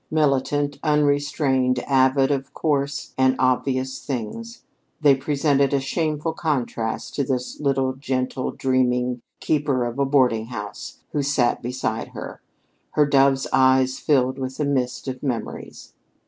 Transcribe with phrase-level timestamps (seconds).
[0.09, 4.63] Militant, unrestrained, avid of coarse and obvious things,
[4.99, 11.01] they presented a shameful contrast to this little, gentle, dreaming keeper of a boarding house
[11.11, 12.41] who sat beside her,
[12.93, 15.93] her dove's eyes filled with the mist of memories.